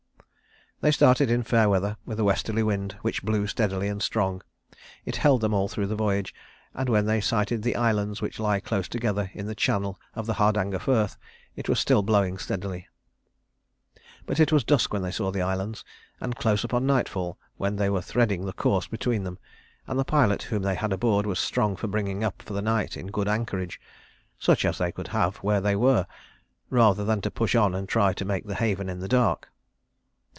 [0.83, 4.41] They started in fair weather, with a westerly wind which blew steady and strong.
[5.05, 6.33] It held them all through the voyage,
[6.73, 10.33] and when they sighted the islands which lie close together in the channel of the
[10.33, 11.17] Hardanger Firth,
[11.55, 12.87] it was still blowing steadily.
[14.25, 15.85] But it was dusk when they saw the islands,
[16.19, 19.37] and close upon nightfall when they were threading the course between them;
[19.85, 22.97] and the pilot whom they had aboard was strong for bringing up for the night
[22.97, 23.79] in good anchorage,
[24.39, 26.07] such as they could have where they were,
[26.71, 29.47] rather than to push on and try to make the haven in the dark.